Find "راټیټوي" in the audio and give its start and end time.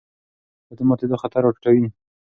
1.45-1.85